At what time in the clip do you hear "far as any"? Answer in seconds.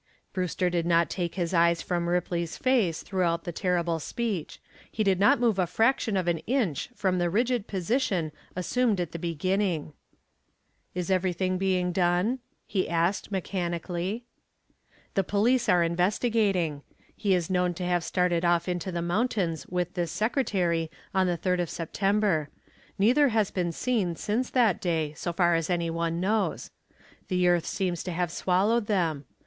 25.31-25.91